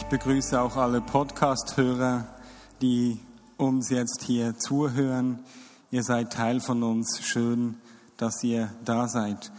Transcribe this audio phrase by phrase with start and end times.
[0.00, 2.24] Ich begrüße auch alle Podcast-Hörer,
[2.80, 3.20] die
[3.58, 5.44] uns jetzt hier zuhören.
[5.90, 7.20] Ihr seid Teil von uns.
[7.22, 7.76] Schön,
[8.16, 9.52] dass ihr da seid.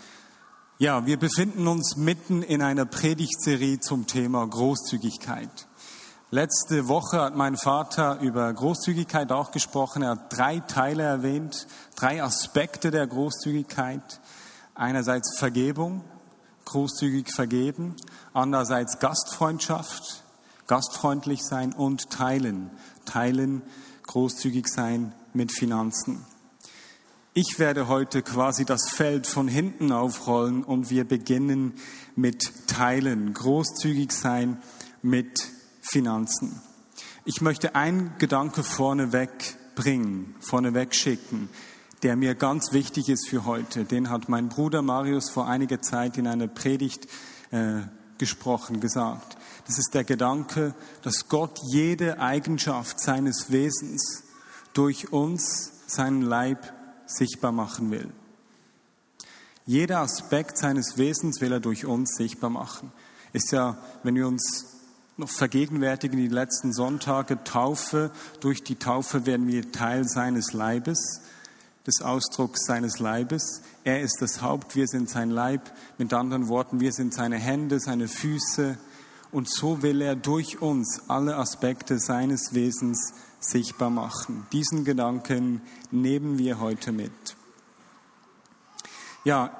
[0.79, 5.67] Ja, wir befinden uns mitten in einer Predigtserie zum Thema Großzügigkeit.
[6.31, 10.01] Letzte Woche hat mein Vater über Großzügigkeit auch gesprochen.
[10.01, 14.19] Er hat drei Teile erwähnt, drei Aspekte der Großzügigkeit.
[14.73, 16.03] Einerseits Vergebung,
[16.65, 17.95] großzügig vergeben,
[18.33, 20.20] andererseits Gastfreundschaft,
[20.71, 22.69] gastfreundlich sein und teilen,
[23.03, 23.61] teilen,
[24.07, 26.25] großzügig sein mit Finanzen.
[27.33, 31.73] Ich werde heute quasi das Feld von hinten aufrollen und wir beginnen
[32.15, 34.61] mit Teilen, großzügig sein
[35.01, 35.41] mit
[35.81, 36.61] Finanzen.
[37.25, 41.49] Ich möchte einen Gedanke vorneweg bringen, vorneweg schicken,
[42.01, 43.83] der mir ganz wichtig ist für heute.
[43.83, 47.09] Den hat mein Bruder Marius vor einiger Zeit in einer Predigt
[47.51, 47.81] äh,
[48.17, 49.35] gesprochen, gesagt.
[49.67, 54.23] Das ist der Gedanke, dass Gott jede Eigenschaft seines Wesens
[54.73, 56.73] durch uns, seinen Leib,
[57.05, 58.11] sichtbar machen will.
[59.65, 62.91] Jeder Aspekt seines Wesens will er durch uns sichtbar machen.
[63.33, 64.65] Ist ja, wenn wir uns
[65.17, 71.21] noch vergegenwärtigen, die letzten Sonntage Taufe, durch die Taufe werden wir Teil seines Leibes,
[71.85, 73.61] des Ausdrucks seines Leibes.
[73.83, 75.71] Er ist das Haupt, wir sind sein Leib.
[75.97, 78.77] Mit anderen Worten, wir sind seine Hände, seine Füße.
[79.31, 84.45] Und so will er durch uns alle Aspekte seines Wesens sichtbar machen.
[84.51, 87.11] Diesen Gedanken nehmen wir heute mit.
[89.23, 89.57] Ja,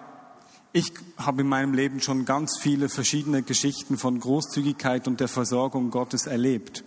[0.74, 5.90] ich habe in meinem Leben schon ganz viele verschiedene Geschichten von Großzügigkeit und der Versorgung
[5.90, 6.84] Gottes erlebt.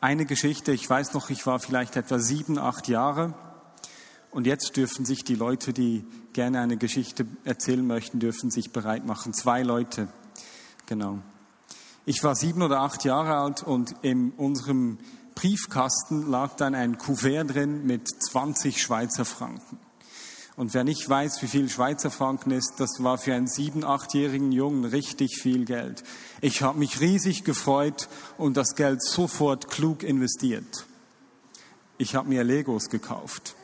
[0.00, 3.34] Eine Geschichte, ich weiß noch, ich war vielleicht etwa sieben, acht Jahre
[4.30, 9.06] und jetzt dürfen sich die Leute, die gerne eine Geschichte erzählen möchten, dürfen sich bereit
[9.06, 9.32] machen.
[9.32, 10.08] Zwei Leute,
[10.86, 11.20] genau.
[12.06, 14.98] Ich war sieben oder acht Jahre alt und in unserem
[15.34, 19.78] Briefkasten lag dann ein Kuvert drin mit 20 Schweizer Franken.
[20.56, 24.52] Und wer nicht weiß, wie viel Schweizer Franken ist, das war für einen sieben-, achtjährigen
[24.52, 26.04] Jungen richtig viel Geld.
[26.42, 30.84] Ich habe mich riesig gefreut und das Geld sofort klug investiert.
[31.96, 33.56] Ich habe mir Legos gekauft.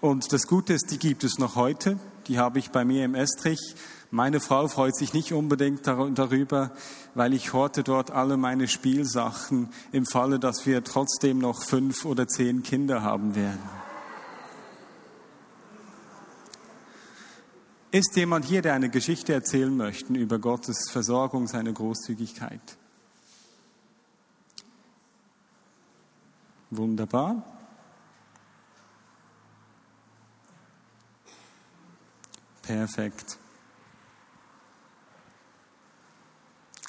[0.00, 1.98] Und das Gute ist, die gibt es noch heute.
[2.28, 3.74] Die habe ich bei mir im Estrich
[4.10, 6.70] meine Frau freut sich nicht unbedingt darüber,
[7.14, 12.26] weil ich horte dort alle meine Spielsachen im Falle, dass wir trotzdem noch fünf oder
[12.26, 13.60] zehn Kinder haben werden.
[17.90, 22.60] Ist jemand hier, der eine Geschichte erzählen möchte über Gottes Versorgung, seine Großzügigkeit?
[26.70, 27.42] Wunderbar.
[32.62, 33.38] Perfekt.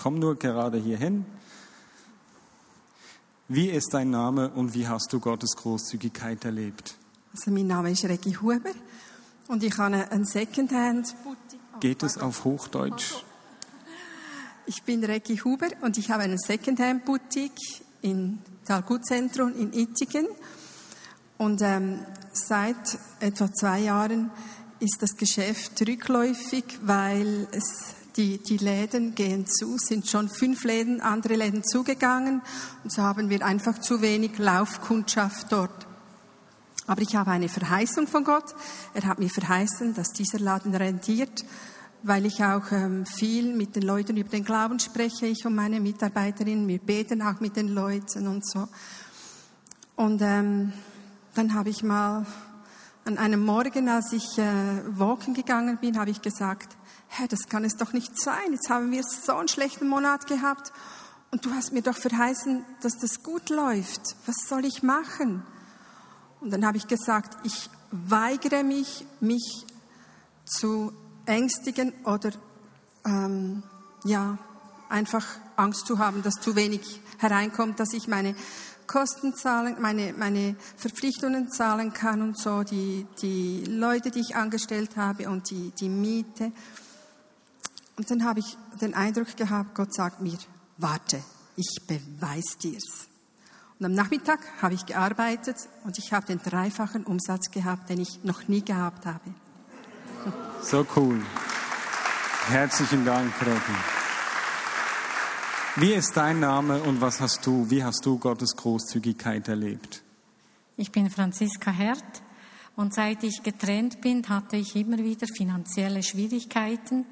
[0.02, 1.26] Komm nur gerade hierhin.
[3.50, 6.96] Wie ist dein Name und wie hast du Gottes Großzügigkeit erlebt?
[7.34, 8.72] Also mein Name ist Regi Huber
[9.50, 11.82] und ich habe einen Secondhand-Boutique.
[11.82, 13.26] Geht es auf Hochdeutsch?
[14.68, 20.30] Ich bin Regi Huber und ich habe einen Secondhand-Boutique in Talgutzentrum in Ittigen.
[21.38, 22.00] Und ähm,
[22.32, 24.32] seit etwa zwei Jahren
[24.80, 31.00] ist das Geschäft rückläufig, weil es die, die Läden gehen zu, sind schon fünf Läden,
[31.00, 32.42] andere Läden zugegangen
[32.84, 35.88] und so haben wir einfach zu wenig Laufkundschaft dort.
[36.86, 38.56] Aber ich habe eine Verheißung von Gott.
[38.94, 41.46] Er hat mir verheißen, dass dieser Laden rentiert,
[42.04, 45.80] weil ich auch ähm, viel mit den Leuten über den Glauben spreche, ich und meine
[45.80, 46.68] Mitarbeiterinnen.
[46.68, 48.68] Wir beten auch mit den Leuten und so.
[49.96, 50.74] Und ähm,
[51.36, 52.26] dann habe ich mal
[53.06, 56.76] an einem Morgen, als ich äh, walken gegangen bin, habe ich gesagt,
[57.10, 58.52] Herr, das kann es doch nicht sein.
[58.52, 60.72] Jetzt haben wir so einen schlechten Monat gehabt
[61.32, 64.02] und du hast mir doch verheißen, dass das gut läuft.
[64.26, 65.44] Was soll ich machen?
[66.40, 69.66] Und dann habe ich gesagt, ich weigere mich, mich
[70.46, 70.94] zu
[71.26, 72.32] ängstigen oder
[73.06, 73.64] ähm,
[74.04, 74.38] ja
[74.88, 75.26] einfach
[75.56, 78.36] Angst zu haben, dass zu wenig hereinkommt, dass ich meine
[78.88, 84.98] Kosten zahlen, meine, meine Verpflichtungen zahlen kann und so, die, die Leute, die ich angestellt
[84.98, 86.52] habe und die, die Miete.
[88.00, 90.38] Und dann habe ich den Eindruck gehabt, Gott sagt mir,
[90.78, 91.22] warte,
[91.58, 93.10] ich beweise dir's.
[93.78, 98.24] Und am Nachmittag habe ich gearbeitet und ich habe den dreifachen Umsatz gehabt, den ich
[98.24, 99.34] noch nie gehabt habe.
[100.62, 101.22] So cool.
[102.48, 103.60] Herzlichen Dank, Robin.
[105.76, 110.04] Wie ist dein Name und was hast du, wie hast du Gottes Großzügigkeit erlebt?
[110.78, 112.22] Ich bin Franziska Hert
[112.78, 117.06] und seit ich getrennt bin, hatte ich immer wieder finanzielle Schwierigkeiten,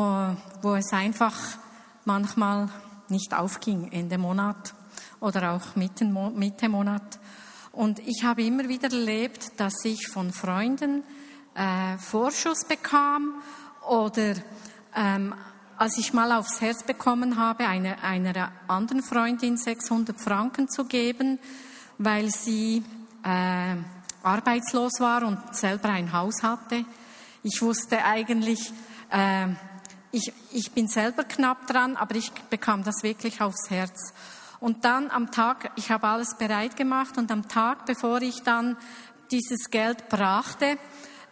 [0.00, 1.34] wo es einfach
[2.04, 2.68] manchmal
[3.08, 4.74] nicht aufging, Ende Monat
[5.20, 7.18] oder auch Mitte Monat.
[7.72, 11.02] Und ich habe immer wieder erlebt, dass ich von Freunden
[11.54, 13.34] äh, Vorschuss bekam
[13.88, 14.34] oder
[14.96, 15.34] ähm,
[15.76, 21.38] als ich mal aufs Herz bekommen habe, eine, einer anderen Freundin 600 Franken zu geben,
[21.98, 22.84] weil sie
[23.24, 23.76] äh,
[24.22, 26.84] arbeitslos war und selber ein Haus hatte.
[27.42, 28.72] Ich wusste eigentlich,
[29.10, 29.48] äh,
[30.14, 34.14] ich, ich bin selber knapp dran, aber ich bekam das wirklich aufs Herz.
[34.60, 38.76] Und dann am Tag, ich habe alles bereit gemacht und am Tag, bevor ich dann
[39.30, 40.78] dieses Geld brachte,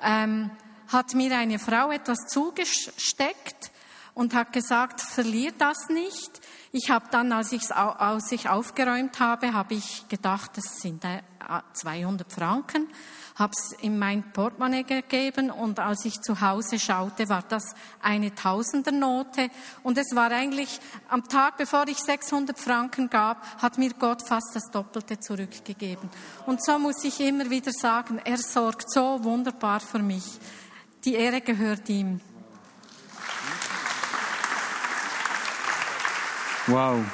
[0.02, 0.50] ähm,
[0.88, 3.70] hat mir eine Frau etwas zugesteckt
[4.14, 6.40] und hat gesagt, verliert das nicht.
[6.72, 11.06] Ich habe dann, als ich, als ich aufgeräumt habe, habe ich gedacht, das sind
[11.72, 12.88] 200 äh, Franken,
[13.36, 18.34] habe es in mein Portemonnaie gegeben und als ich zu Hause schaute, war das eine
[18.34, 19.48] Tausendernote
[19.82, 24.54] und es war eigentlich am Tag, bevor ich 600 Franken gab, hat mir Gott fast
[24.54, 26.10] das Doppelte zurückgegeben.
[26.46, 30.24] Und so muss ich immer wieder sagen, er sorgt so wunderbar für mich.
[31.04, 32.20] Die Ehre gehört ihm.
[36.66, 37.04] Wow.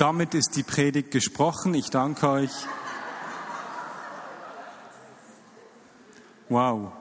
[0.00, 1.74] Damit ist die Predigt gesprochen.
[1.74, 2.52] Ich danke euch.
[6.48, 6.92] Wow.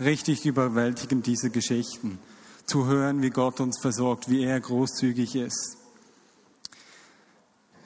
[0.00, 2.18] Richtig überwältigend, diese Geschichten.
[2.66, 5.76] Zu hören, wie Gott uns versorgt, wie er großzügig ist.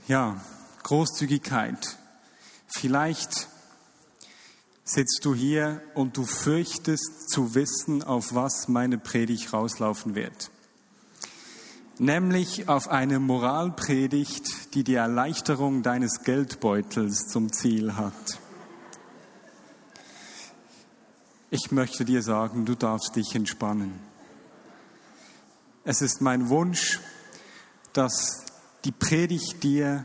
[0.09, 0.41] Ja,
[0.85, 1.99] Großzügigkeit.
[2.67, 3.49] Vielleicht
[4.85, 10.51] sitzt du hier und du fürchtest zu wissen, auf was meine Predigt rauslaufen wird.
[11.99, 18.39] Nämlich auf eine Moralpredigt, die die Erleichterung deines Geldbeutels zum Ziel hat.
[21.51, 23.99] Ich möchte dir sagen, du darfst dich entspannen.
[25.85, 27.01] Es ist mein Wunsch,
[27.95, 28.45] dass
[28.85, 30.05] die Predigt dir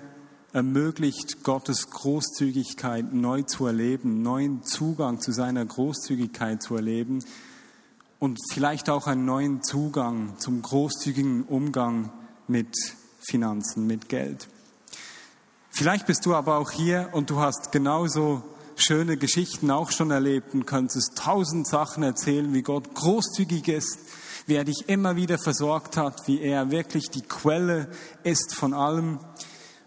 [0.53, 7.19] ermöglicht, Gottes Großzügigkeit neu zu erleben, neuen Zugang zu seiner Großzügigkeit zu erleben
[8.21, 12.12] und vielleicht auch einen neuen Zugang zum großzügigen Umgang
[12.47, 12.77] mit
[13.19, 14.47] Finanzen, mit Geld.
[15.71, 18.44] Vielleicht bist du aber auch hier und du hast genauso
[18.75, 23.97] schöne Geschichten auch schon erlebt und könntest tausend Sachen erzählen, wie Gott großzügig ist,
[24.45, 27.89] wie er dich immer wieder versorgt hat, wie er wirklich die Quelle
[28.23, 29.18] ist von allem.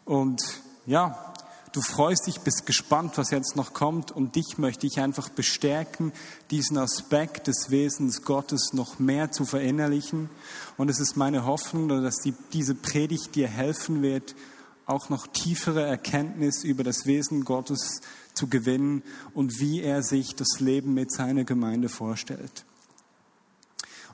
[0.05, 0.43] Und
[0.87, 1.34] ja,
[1.75, 4.13] du freust dich, bist gespannt, was jetzt noch kommt.
[4.13, 6.13] Und dich möchte ich einfach bestärken,
[6.51, 10.31] diesen Aspekt des Wesens Gottes noch mehr zu verinnerlichen.
[10.77, 14.37] Und es ist meine Hoffnung, dass die, diese Predigt dir helfen wird,
[14.87, 18.01] auch noch tiefere Erkenntnis über das Wesen Gottes
[18.35, 22.65] zu gewinnen und wie er sich das Leben mit seiner Gemeinde vorstellt.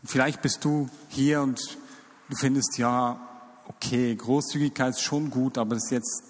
[0.00, 1.60] Und vielleicht bist du hier und
[2.30, 3.20] du findest, ja,
[3.66, 6.22] okay, Großzügigkeit ist schon gut, aber das ist jetzt,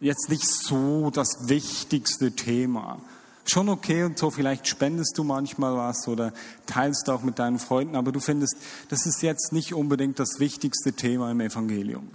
[0.00, 2.98] jetzt nicht so das wichtigste Thema.
[3.44, 6.32] Schon okay und so, vielleicht spendest du manchmal was oder
[6.66, 8.56] teilst auch mit deinen Freunden, aber du findest,
[8.88, 12.10] das ist jetzt nicht unbedingt das wichtigste Thema im Evangelium.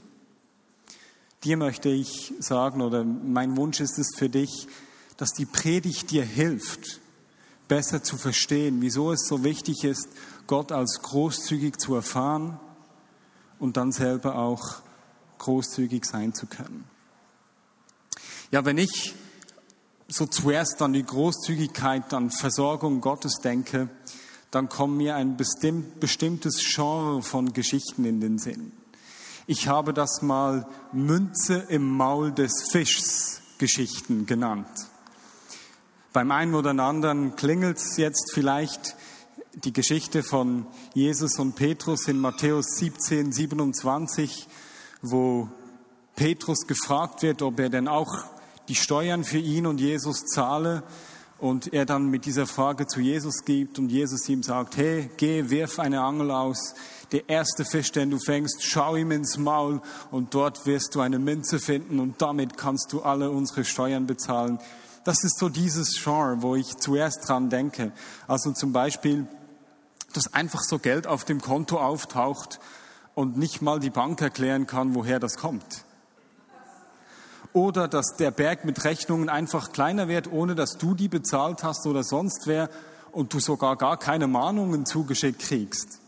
[1.44, 4.68] Dir möchte ich sagen, oder mein Wunsch ist es für dich,
[5.16, 7.00] dass die Predigt dir hilft,
[7.68, 10.10] besser zu verstehen, wieso es so wichtig ist,
[10.46, 12.60] Gott als großzügig zu erfahren
[13.58, 14.82] und dann selber auch
[15.38, 16.91] großzügig sein zu können.
[18.52, 19.16] Ja, wenn ich
[20.10, 23.88] so zuerst an die Großzügigkeit, an Versorgung Gottes denke,
[24.52, 28.74] dann kommt mir ein bestimmtes Genre von Geschichten in den Sinn.
[29.48, 34.68] Ich habe das mal Münze im Maul des Fischs Geschichten genannt.
[36.12, 38.98] Beim einen oder anderen klingelt es jetzt vielleicht
[39.54, 44.46] die Geschichte von Jesus und Petrus in Matthäus 17, 27,
[45.02, 45.48] wo
[46.18, 48.26] Petrus gefragt wird, ob er denn auch
[48.72, 50.84] die Steuern für ihn und Jesus zahle
[51.40, 55.50] und er dann mit dieser Frage zu Jesus gibt und Jesus ihm sagt, hey, geh,
[55.50, 56.74] wirf eine Angel aus,
[57.12, 61.20] der erste Fisch, den du fängst, schau ihm ins Maul und dort wirst du eine
[61.20, 64.58] Münze finden und damit kannst du alle unsere Steuern bezahlen.
[65.04, 67.92] Das ist so dieses Genre, wo ich zuerst dran denke.
[68.26, 69.28] Also zum Beispiel,
[70.14, 72.62] dass einfach so Geld auf dem Konto auftaucht
[73.16, 75.84] und nicht mal die Bank erklären kann, woher das kommt.
[77.54, 81.86] Oder dass der Berg mit Rechnungen einfach kleiner wird, ohne dass du die bezahlt hast
[81.86, 82.70] oder sonst wer
[83.12, 86.00] und du sogar gar keine Mahnungen zugeschickt kriegst.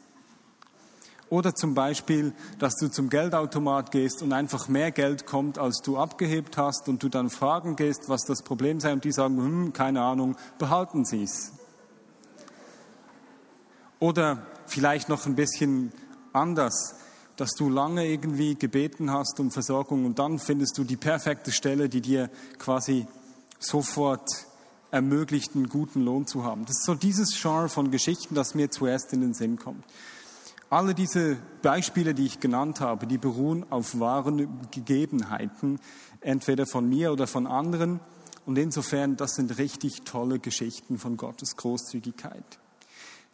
[1.29, 5.97] Oder zum Beispiel, dass du zum Geldautomat gehst und einfach mehr Geld kommt, als du
[5.97, 9.73] abgehebt hast und du dann fragen gehst, was das Problem sei und die sagen, hm,
[9.73, 11.53] keine Ahnung, behalten Sie es.
[13.99, 15.91] Oder vielleicht noch ein bisschen
[16.33, 16.95] anders,
[17.37, 21.89] dass du lange irgendwie gebeten hast um Versorgung und dann findest du die perfekte Stelle,
[21.89, 23.07] die dir quasi
[23.59, 24.27] sofort
[24.91, 26.65] ermöglicht, einen guten Lohn zu haben.
[26.65, 29.83] Das ist so dieses Genre von Geschichten, das mir zuerst in den Sinn kommt.
[30.69, 35.79] Alle diese Beispiele, die ich genannt habe, die beruhen auf wahren Gegebenheiten,
[36.19, 37.99] entweder von mir oder von anderen.
[38.45, 42.43] Und insofern, das sind richtig tolle Geschichten von Gottes Großzügigkeit.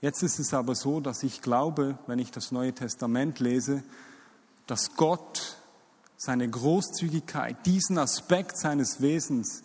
[0.01, 3.84] Jetzt ist es aber so, dass ich glaube, wenn ich das Neue Testament lese,
[4.65, 5.58] dass Gott
[6.15, 9.63] seine Großzügigkeit, diesen Aspekt seines Wesens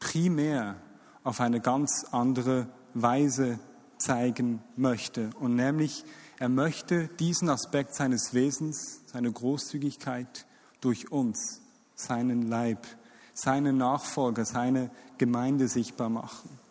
[0.00, 0.76] primär
[1.24, 3.58] auf eine ganz andere Weise
[3.98, 5.30] zeigen möchte.
[5.40, 6.04] Und nämlich,
[6.38, 10.46] er möchte diesen Aspekt seines Wesens, seine Großzügigkeit
[10.80, 11.60] durch uns,
[11.94, 12.86] seinen Leib,
[13.34, 16.65] seine Nachfolger, seine Gemeinde sichtbar machen.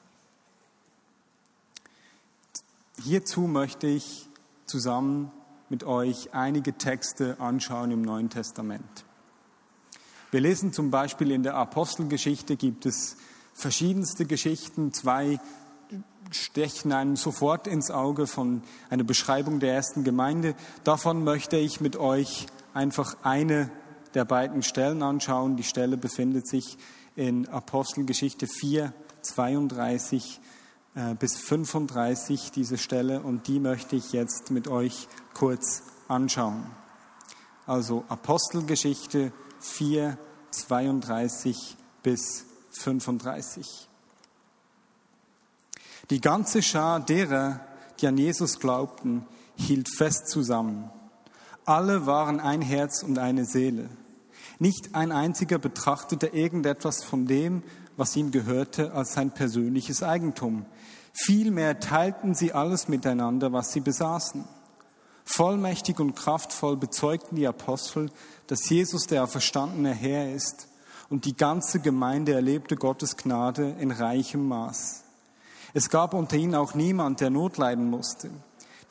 [3.04, 4.30] Hierzu möchte ich
[4.66, 5.32] zusammen
[5.70, 9.06] mit euch einige Texte anschauen im Neuen Testament.
[10.32, 13.18] Wir lesen zum Beispiel in der Apostelgeschichte gibt es
[13.54, 14.94] verschiedenste Geschichten.
[14.94, 15.40] Zwei
[16.32, 20.56] stechen einem sofort ins Auge von einer Beschreibung der ersten Gemeinde.
[20.84, 23.70] Davon möchte ich mit euch einfach eine
[24.14, 25.58] der beiden Stellen anschauen.
[25.58, 26.78] Die Stelle befindet sich
[27.16, 30.55] in Apostelgeschichte 4, 32 äh,
[31.20, 36.66] bis 35 diese Stelle und die möchte ich jetzt mit euch kurz anschauen.
[37.66, 40.18] Also Apostelgeschichte 4,
[40.52, 43.90] 32 bis 35.
[46.12, 47.62] Die ganze Schar derer,
[48.00, 49.26] die an Jesus glaubten,
[49.56, 50.90] hielt fest zusammen.
[51.66, 53.90] Alle waren ein Herz und eine Seele.
[54.60, 57.64] Nicht ein einziger betrachtete irgendetwas von dem,
[57.98, 60.66] was ihm gehörte, als sein persönliches Eigentum.
[61.18, 64.44] Vielmehr teilten sie alles miteinander, was sie besaßen.
[65.24, 68.12] Vollmächtig und kraftvoll bezeugten die Apostel,
[68.48, 70.68] dass Jesus der auferstandene Herr ist,
[71.10, 75.04] und die ganze Gemeinde erlebte Gottes Gnade in reichem Maß.
[75.74, 78.32] Es gab unter ihnen auch niemand, der Not leiden musste.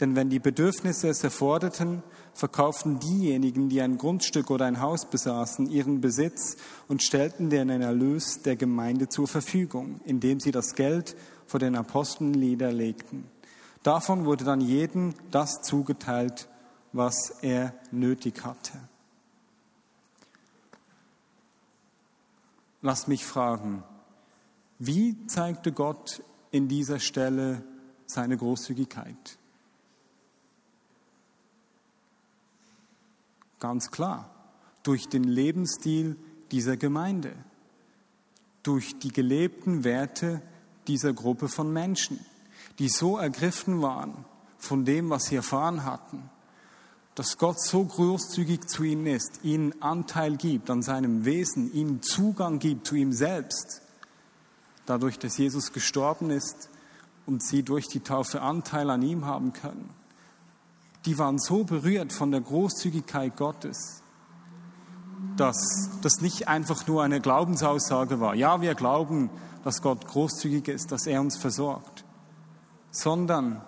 [0.01, 2.03] Denn wenn die Bedürfnisse es erforderten,
[2.33, 6.57] verkauften diejenigen, die ein Grundstück oder ein Haus besaßen, ihren Besitz
[6.89, 12.31] und stellten den Erlös der Gemeinde zur Verfügung, indem sie das Geld vor den Aposteln
[12.31, 13.25] niederlegten.
[13.83, 16.49] Davon wurde dann jedem das zugeteilt,
[16.93, 18.79] was er nötig hatte.
[22.81, 23.83] Lass mich fragen,
[24.79, 27.63] wie zeigte Gott in dieser Stelle
[28.07, 29.39] seine Großzügigkeit?
[33.59, 34.31] Ganz klar,
[34.83, 36.17] durch den Lebensstil
[36.51, 37.33] dieser Gemeinde,
[38.63, 40.43] durch die gelebten Werte
[40.89, 42.19] dieser Gruppe von Menschen,
[42.79, 44.25] die so ergriffen waren
[44.59, 46.31] von dem, was sie erfahren hatten,
[47.15, 52.59] dass Gott so großzügig zu ihnen ist, ihnen Anteil gibt an seinem Wesen, ihnen Zugang
[52.59, 53.83] gibt zu ihm selbst,
[54.87, 56.71] dadurch, dass Jesus gestorben ist
[57.27, 59.91] und sie durch die Taufe Anteil an ihm haben können.
[61.07, 64.03] Die waren so berührt von der Großzügigkeit Gottes,
[65.37, 68.35] dass das nicht einfach nur eine Glaubensaussage war.
[68.35, 69.31] Ja, wir glauben,
[69.65, 72.05] dass Gott großzügig ist, dass er uns versorgt,
[72.91, 73.63] sondern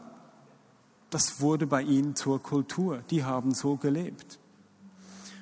[1.10, 3.02] das wurde bei ihnen zur Kultur.
[3.10, 4.38] Die haben so gelebt.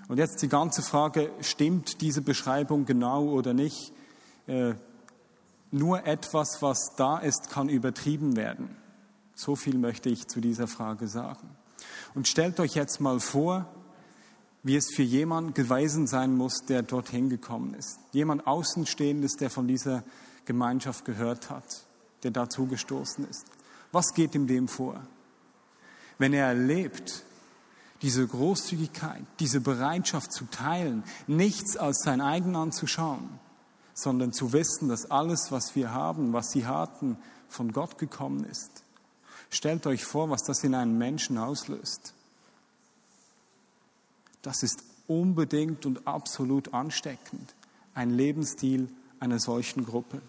[0.09, 3.93] Und jetzt die ganze Frage, stimmt diese Beschreibung genau oder nicht?
[4.47, 4.75] Äh,
[5.71, 8.77] nur etwas, was da ist, kann übertrieben werden.
[9.35, 11.49] So viel möchte ich zu dieser Frage sagen.
[12.15, 13.67] Und stellt euch jetzt mal vor,
[14.63, 17.99] wie es für jemanden gewesen sein muss, der dorthin gekommen ist.
[18.13, 20.05] Jemand Außenstehendes, der von dieser
[20.45, 21.85] Gemeinschaft gehört hat,
[22.23, 23.45] der dazu gestoßen ist.
[23.93, 25.01] Was geht ihm dem vor?
[26.19, 27.25] Wenn er erlebt,
[28.03, 33.29] diese Großzügigkeit, diese Bereitschaft zu teilen, nichts als sein eigen anzuschauen,
[33.95, 37.17] sondern zu wissen, dass alles, was wir haben, was sie hatten,
[37.49, 38.83] von Gott gekommen ist.
[39.51, 42.13] Stellt euch vor, was das in einem Menschen auslöst.
[44.43, 47.55] Das ist unbedingt und absolut ansteckend,
[47.95, 48.89] ein Lebensstil
[49.21, 50.21] einer solchen Gruppe.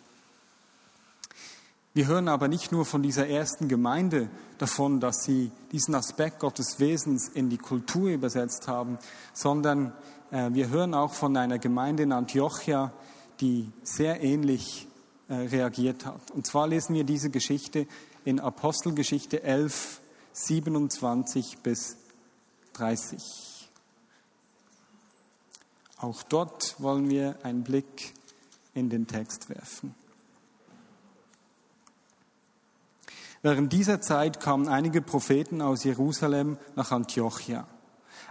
[1.96, 6.82] Wir hören aber nicht nur von dieser ersten Gemeinde davon, dass sie diesen Aspekt Gottes
[6.82, 9.00] Wesens in die Kultur übersetzt haben,
[9.32, 9.94] sondern
[10.30, 12.92] äh, wir hören auch von einer Gemeinde in Antiochia,
[13.40, 14.90] die sehr ähnlich
[15.30, 16.32] äh, reagiert hat.
[16.32, 17.88] Und zwar lesen wir diese Geschichte
[18.26, 20.02] in Apostelgeschichte 11,
[20.34, 21.96] 27 bis
[22.74, 23.70] 30.
[26.00, 28.14] Auch dort wollen wir einen Blick
[28.74, 29.96] in den Text werfen.
[33.46, 37.68] Während dieser Zeit kamen einige Propheten aus Jerusalem nach Antiochia.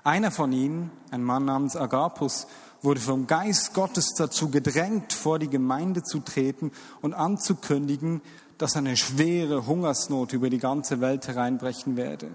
[0.03, 2.49] Einer von ihnen, ein Mann namens Agapus,
[2.83, 8.23] wurde vom Geist Gottes dazu gedrängt, vor die Gemeinde zu treten und anzukündigen,
[8.59, 12.33] dass eine schwere Hungersnot über die ganze Welt hereinbrechen werde,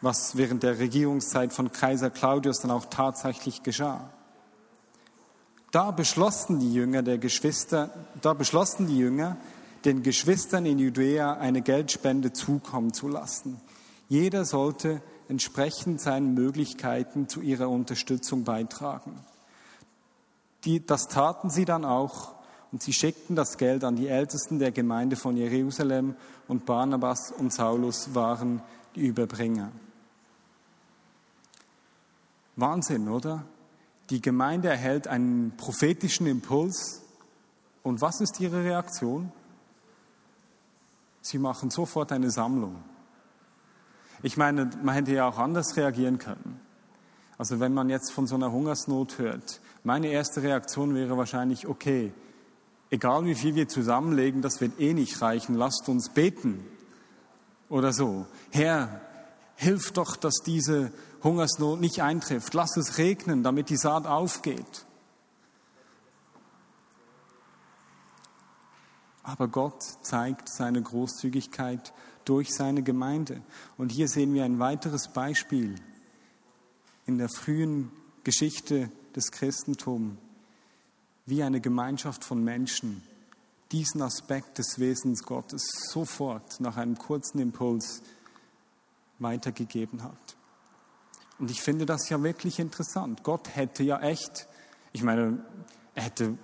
[0.00, 4.08] was während der Regierungszeit von Kaiser Claudius dann auch tatsächlich geschah.
[5.72, 7.90] Da beschlossen die Jünger der Geschwister,
[8.22, 9.36] da beschlossen die Jünger,
[9.84, 13.60] den Geschwistern in Judäa eine Geldspende zukommen zu lassen.
[14.08, 19.18] Jeder sollte entsprechend seinen Möglichkeiten zu ihrer Unterstützung beitragen.
[20.64, 22.34] Die, das taten sie dann auch
[22.70, 26.16] und sie schickten das Geld an die Ältesten der Gemeinde von Jerusalem
[26.48, 28.62] und Barnabas und Saulus waren
[28.94, 29.72] die Überbringer.
[32.56, 33.44] Wahnsinn, oder?
[34.10, 37.02] Die Gemeinde erhält einen prophetischen Impuls
[37.82, 39.32] und was ist ihre Reaktion?
[41.22, 42.76] Sie machen sofort eine Sammlung.
[44.22, 46.60] Ich meine, man hätte ja auch anders reagieren können.
[47.38, 52.12] Also wenn man jetzt von so einer Hungersnot hört, meine erste Reaktion wäre wahrscheinlich, okay,
[52.90, 56.64] egal wie viel wir zusammenlegen, das wird eh nicht reichen, lasst uns beten
[57.68, 58.26] oder so.
[58.50, 59.00] Herr,
[59.56, 62.54] hilf doch, dass diese Hungersnot nicht eintrifft.
[62.54, 64.86] Lass es regnen, damit die Saat aufgeht.
[69.22, 71.92] Aber Gott zeigt seine Großzügigkeit
[72.24, 73.40] durch seine Gemeinde.
[73.76, 75.76] Und hier sehen wir ein weiteres Beispiel
[77.06, 77.90] in der frühen
[78.24, 80.16] Geschichte des Christentums,
[81.26, 83.02] wie eine Gemeinschaft von Menschen
[83.70, 88.02] diesen Aspekt des Wesens Gottes sofort nach einem kurzen Impuls
[89.18, 90.36] weitergegeben hat.
[91.38, 93.22] Und ich finde das ja wirklich interessant.
[93.22, 94.46] Gott hätte ja echt,
[94.92, 95.44] ich meine,
[95.94, 96.36] er hätte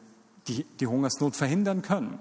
[0.46, 2.18] die, die Hungersnot verhindern können.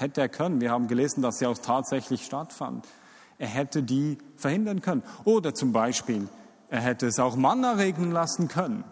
[0.00, 0.62] Hätte er können.
[0.62, 2.88] Wir haben gelesen, dass sie auch tatsächlich stattfand.
[3.36, 5.02] Er hätte die verhindern können.
[5.24, 6.26] Oder zum Beispiel,
[6.70, 8.84] er hätte es auch Manna regnen lassen können.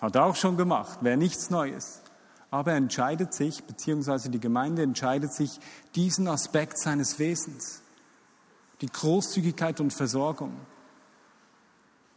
[0.00, 1.02] Hat er auch schon gemacht.
[1.02, 2.02] Wäre nichts Neues.
[2.50, 5.58] Aber er entscheidet sich, beziehungsweise die Gemeinde entscheidet sich,
[5.96, 7.82] diesen Aspekt seines Wesens,
[8.82, 10.52] die Großzügigkeit und Versorgung,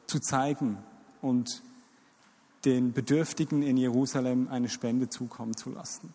[0.05, 0.77] zu zeigen
[1.21, 1.63] und
[2.65, 6.13] den Bedürftigen in Jerusalem eine Spende zukommen zu lassen.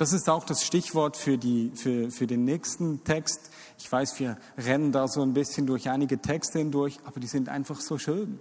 [0.00, 3.50] Das ist auch das Stichwort für, die, für, für den nächsten Text.
[3.78, 7.50] Ich weiß, wir rennen da so ein bisschen durch einige Texte hindurch, aber die sind
[7.50, 8.38] einfach so schön.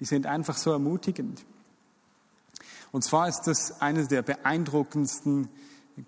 [0.00, 1.44] Die sind einfach so ermutigend.
[2.92, 5.50] Und zwar ist das eine der beeindruckendsten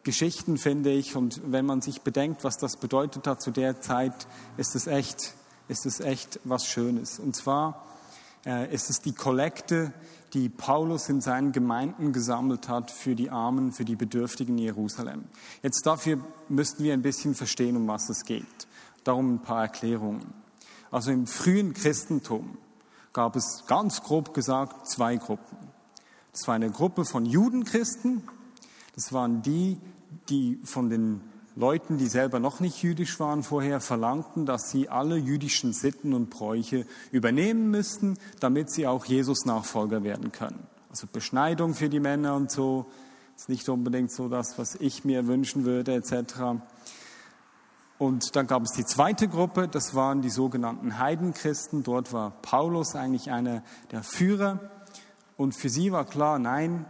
[0.04, 1.16] Geschichten, finde ich.
[1.16, 5.34] Und wenn man sich bedenkt, was das bedeutet hat zu der Zeit, ist es echt,
[5.68, 7.18] ist es echt was Schönes.
[7.18, 7.84] Und zwar
[8.46, 9.92] äh, ist es die Kollekte,
[10.34, 15.24] die Paulus in seinen Gemeinden gesammelt hat für die Armen, für die Bedürftigen in Jerusalem.
[15.62, 18.44] Jetzt dafür müssten wir ein bisschen verstehen, um was es geht.
[19.04, 20.34] Darum ein paar Erklärungen.
[20.90, 22.58] Also im frühen Christentum
[23.12, 25.58] gab es ganz grob gesagt zwei Gruppen.
[26.32, 28.22] Das war eine Gruppe von Judenchristen.
[28.94, 29.78] Das waren die,
[30.28, 31.20] die von den
[31.58, 36.30] Leuten, die selber noch nicht jüdisch waren vorher, verlangten, dass sie alle jüdischen Sitten und
[36.30, 40.68] Bräuche übernehmen müssten, damit sie auch Jesus Nachfolger werden können.
[40.88, 42.86] Also Beschneidung für die Männer und so,
[43.36, 46.60] ist nicht unbedingt so das, was ich mir wünschen würde, etc.
[47.98, 51.82] Und dann gab es die zweite Gruppe, das waren die sogenannten Heidenchristen.
[51.82, 54.60] Dort war Paulus eigentlich einer der Führer.
[55.36, 56.86] Und für sie war klar, nein,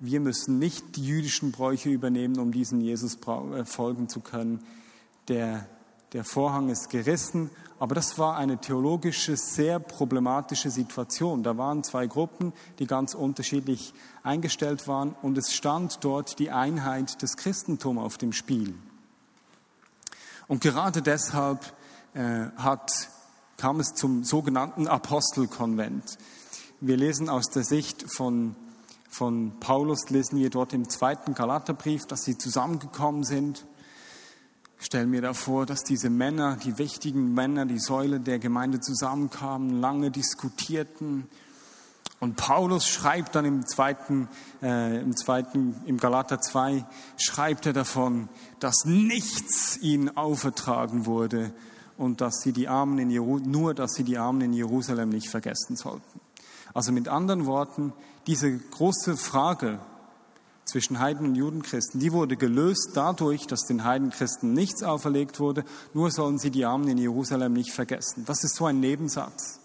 [0.00, 4.64] wir müssen nicht die jüdischen Bräuche übernehmen, um diesem Jesus äh, folgen zu können.
[5.28, 5.66] Der,
[6.14, 11.42] der Vorhang ist gerissen, aber das war eine theologische, sehr problematische Situation.
[11.42, 17.20] Da waren zwei Gruppen, die ganz unterschiedlich eingestellt waren und es stand dort die Einheit
[17.22, 18.74] des Christentums auf dem Spiel.
[20.48, 21.74] Und gerade deshalb
[22.14, 22.90] äh, hat,
[23.58, 26.18] kam es zum sogenannten Apostelkonvent.
[26.80, 28.56] Wir lesen aus der Sicht von
[29.10, 33.66] von Paulus lesen wir dort im zweiten Galaterbrief, dass sie zusammengekommen sind.
[34.78, 35.32] Ich stelle mir da
[35.66, 41.28] dass diese Männer, die wichtigen Männer, die Säule der Gemeinde zusammenkamen, lange diskutierten,
[42.20, 44.28] Und Paulus schreibt dann im zweiten,
[44.62, 46.84] äh, im zweiten, im Galater 2,
[47.16, 51.52] schreibt er davon, dass nichts ihnen aufertragen wurde
[51.96, 55.30] und dass sie die Armen in Jeru nur, dass sie die Armen in Jerusalem nicht
[55.30, 56.20] vergessen sollten.
[56.74, 57.94] Also mit anderen Worten,
[58.26, 59.80] diese große Frage
[60.64, 66.10] zwischen Heiden und Judenchristen, die wurde gelöst dadurch, dass den Heidenchristen nichts auferlegt wurde, nur
[66.10, 68.24] sollen sie die Armen in Jerusalem nicht vergessen.
[68.24, 69.60] Das ist so ein Nebensatz.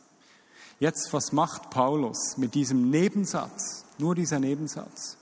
[0.79, 3.85] Jetzt, was macht Paulus mit diesem Nebensatz?
[3.97, 5.17] Nur dieser Nebensatz.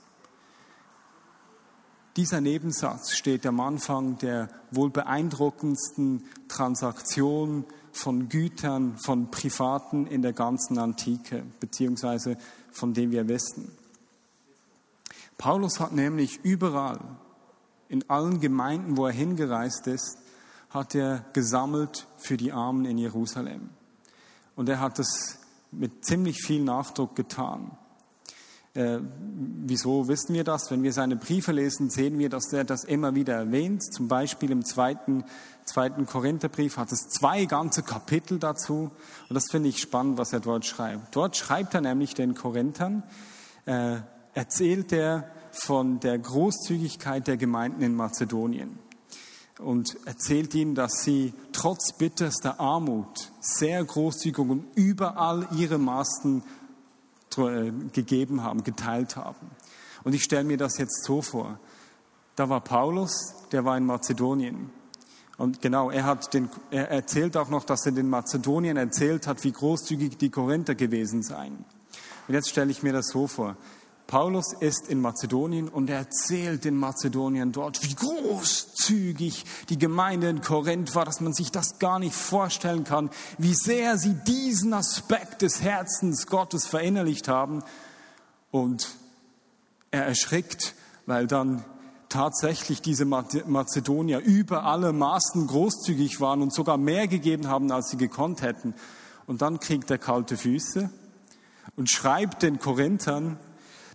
[2.16, 10.32] Dieser Nebensatz steht am Anfang der wohl beeindruckendsten Transaktion von Gütern, von Privaten in der
[10.32, 12.36] ganzen Antike, beziehungsweise
[12.74, 13.70] von dem wir wissen.
[15.38, 17.00] Paulus hat nämlich überall,
[17.88, 20.18] in allen Gemeinden, wo er hingereist ist,
[20.70, 23.70] hat er gesammelt für die Armen in Jerusalem.
[24.56, 25.38] Und er hat es
[25.70, 27.70] mit ziemlich viel Nachdruck getan.
[28.74, 28.98] Äh,
[29.66, 30.70] wieso wissen wir das?
[30.70, 33.84] Wenn wir seine Briefe lesen, sehen wir, dass er das immer wieder erwähnt.
[33.92, 35.24] Zum Beispiel im zweiten,
[35.64, 38.90] zweiten Korintherbrief hat es zwei ganze Kapitel dazu.
[39.28, 41.14] Und das finde ich spannend, was er dort schreibt.
[41.16, 43.02] Dort schreibt er nämlich den Korinthern,
[43.66, 43.96] äh,
[44.34, 48.78] erzählt er von der Großzügigkeit der Gemeinden in Mazedonien
[49.58, 56.42] und erzählt ihnen, dass sie trotz bitterster Armut sehr großzügig und überall ihre Maßen
[57.36, 59.50] äh, gegeben haben, geteilt haben.
[60.02, 61.58] Und ich stelle mir das jetzt so vor.
[62.36, 64.70] Da war Paulus, der war in Mazedonien.
[65.36, 69.42] Und genau, er, hat den, er erzählt auch noch, dass er den Mazedonien erzählt hat,
[69.42, 71.64] wie großzügig die Korinther gewesen seien.
[72.28, 73.56] Und jetzt stelle ich mir das so vor.
[74.06, 80.42] Paulus ist in Mazedonien und er erzählt den Mazedoniern dort, wie großzügig die Gemeinde in
[80.42, 85.42] Korinth war, dass man sich das gar nicht vorstellen kann, wie sehr sie diesen Aspekt
[85.42, 87.64] des Herzens Gottes verinnerlicht haben.
[88.50, 88.94] Und
[89.90, 90.74] er erschrickt,
[91.06, 91.64] weil dann
[92.14, 97.96] tatsächlich diese Mazedonier über alle Maßen großzügig waren und sogar mehr gegeben haben, als sie
[97.96, 98.74] gekonnt hätten.
[99.26, 100.90] Und dann kriegt er kalte Füße
[101.76, 103.36] und schreibt den Korinthern,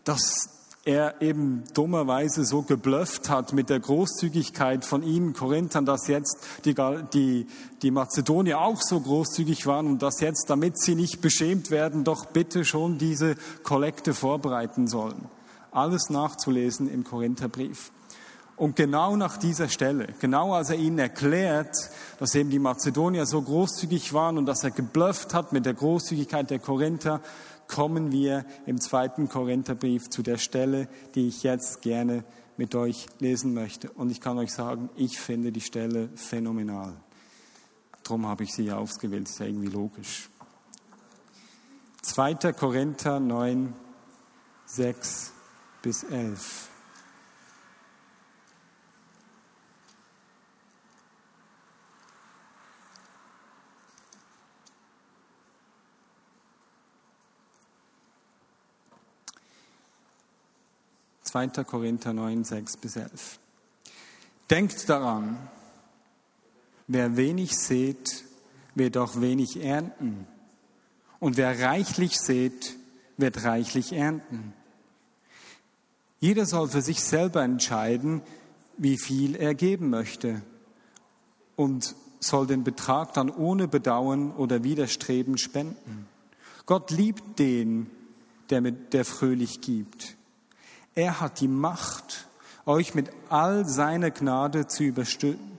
[0.03, 0.49] dass
[0.83, 6.75] er eben dummerweise so geblufft hat mit der Großzügigkeit von ihnen Korinthern, dass jetzt die,
[7.13, 7.47] die,
[7.81, 12.25] die Mazedonier auch so großzügig waren und dass jetzt, damit sie nicht beschämt werden, doch
[12.25, 15.29] bitte schon diese Kollekte vorbereiten sollen.
[15.71, 17.91] Alles nachzulesen im Korintherbrief.
[18.59, 21.73] Und genau nach dieser Stelle, genau als er ihnen erklärt,
[22.19, 26.49] dass eben die Mazedonier so großzügig waren und dass er geblufft hat mit der Großzügigkeit
[26.49, 27.21] der Korinther,
[27.69, 32.25] kommen wir im zweiten Korintherbrief zu der Stelle, die ich jetzt gerne
[32.57, 33.91] mit euch lesen möchte.
[33.91, 36.93] Und ich kann euch sagen, ich finde die Stelle phänomenal.
[38.03, 40.29] Darum habe ich sie ausgewählt, ist ja irgendwie logisch.
[42.01, 42.51] 2.
[42.51, 43.73] Korinther 9,
[44.65, 45.31] 6
[45.81, 46.69] bis 11.
[61.29, 61.63] 2.
[61.63, 63.39] Korinther 9, 6 bis 11.
[64.49, 65.37] Denkt daran,
[66.87, 68.23] wer wenig sät,
[68.73, 70.25] wird auch wenig ernten.
[71.19, 72.75] Und wer reichlich sät,
[73.17, 74.53] wird reichlich ernten.
[76.19, 78.21] Jeder soll für sich selber entscheiden,
[78.77, 80.41] wie viel er geben möchte
[81.55, 86.07] und soll den Betrag dann ohne Bedauern oder Widerstreben spenden.
[86.65, 87.87] Gott liebt den,
[88.49, 90.15] der, mit, der fröhlich gibt.
[90.99, 92.27] Er hat die Macht,
[92.65, 94.93] euch mit all seiner Gnade zu,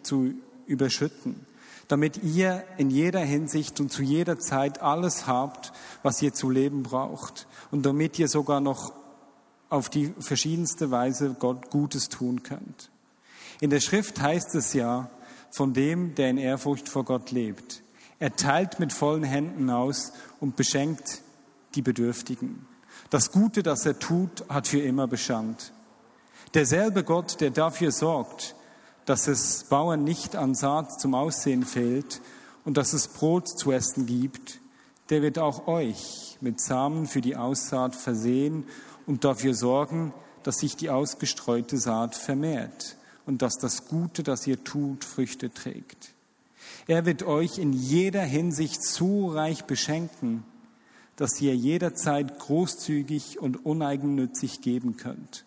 [0.02, 0.34] zu
[0.66, 1.46] überschütten,
[1.88, 5.72] damit ihr in jeder Hinsicht und zu jeder Zeit alles habt,
[6.02, 8.92] was ihr zu leben braucht und damit ihr sogar noch
[9.70, 12.90] auf die verschiedenste Weise Gott Gutes tun könnt.
[13.60, 15.08] In der Schrift heißt es ja
[15.50, 17.80] von dem, der in Ehrfurcht vor Gott lebt.
[18.18, 21.22] Er teilt mit vollen Händen aus und beschenkt
[21.76, 22.66] die Bedürftigen.
[23.10, 25.72] Das Gute, das er tut, hat für immer Bestand.
[26.54, 28.54] Derselbe Gott, der dafür sorgt,
[29.04, 32.20] dass es Bauern nicht an Saat zum Aussehen fehlt
[32.64, 34.60] und dass es Brot zu essen gibt,
[35.10, 38.64] der wird auch euch mit Samen für die Aussaat versehen
[39.06, 44.62] und dafür sorgen, dass sich die ausgestreute Saat vermehrt und dass das Gute, das ihr
[44.62, 46.14] tut, Früchte trägt.
[46.86, 50.44] Er wird euch in jeder Hinsicht so reich beschenken,
[51.20, 55.44] dass ihr jederzeit großzügig und uneigennützig geben könnt.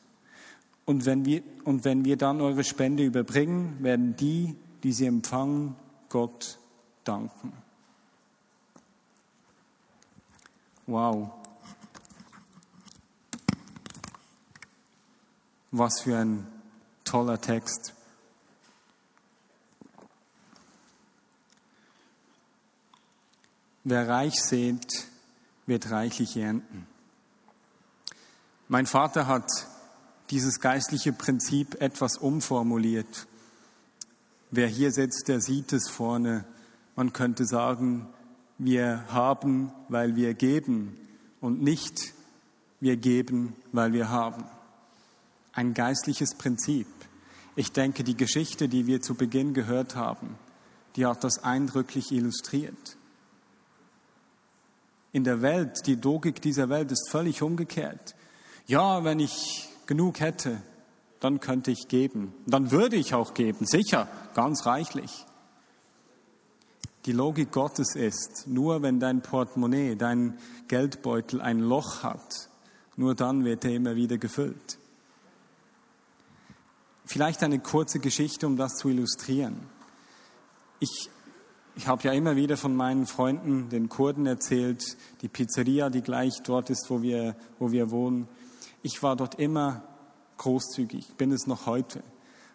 [0.86, 5.76] Und wenn wir, und wenn wir dann eure Spende überbringen, werden die, die sie empfangen,
[6.10, 6.60] Gott
[7.04, 7.54] danken.
[10.86, 11.32] Wow.
[15.72, 16.46] Was für ein
[17.04, 17.96] toller Text.
[23.84, 25.12] Wer reich seht,
[25.66, 26.88] wird reichlich ernten.
[28.68, 29.50] Mein Vater hat
[30.30, 33.28] dieses geistliche Prinzip etwas umformuliert.
[34.52, 36.46] Wer hier sitzt, der sieht es vorne.
[36.96, 38.08] Man könnte sagen,
[38.58, 40.98] wir haben, weil wir geben
[41.42, 42.14] und nicht
[42.80, 44.46] wir geben, weil wir haben.
[45.54, 46.88] Ein geistliches Prinzip.
[47.56, 50.36] Ich denke, die Geschichte, die wir zu Beginn gehört haben,
[50.96, 52.98] die hat das eindrücklich illustriert.
[55.14, 58.16] In der Welt, die Logik dieser Welt ist völlig umgekehrt.
[58.66, 60.62] Ja, wenn ich genug hätte,
[61.20, 62.34] dann könnte ich geben.
[62.46, 65.26] Dann würde ich auch geben, sicher, ganz reichlich.
[67.06, 72.50] Die Logik Gottes ist, nur wenn dein Portemonnaie, dein Geldbeutel ein Loch hat,
[72.96, 74.80] nur dann wird er immer wieder gefüllt.
[77.06, 79.60] Vielleicht eine kurze Geschichte, um das zu illustrieren.
[80.80, 81.10] Ich
[81.76, 86.34] ich habe ja immer wieder von meinen Freunden, den Kurden, erzählt, die Pizzeria, die gleich
[86.44, 88.28] dort ist, wo wir, wo wir wohnen.
[88.84, 89.82] Ich war dort immer
[90.38, 92.04] großzügig, bin es noch heute.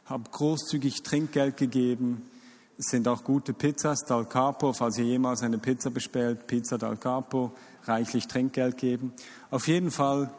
[0.04, 2.30] Habe großzügig Trinkgeld gegeben.
[2.78, 6.96] Es sind auch gute Pizzas, Dal Capo, falls ihr jemals eine Pizza bestellt, Pizza Dal
[6.96, 7.52] Capo,
[7.84, 9.12] reichlich Trinkgeld geben.
[9.50, 10.30] Auf jeden Fall,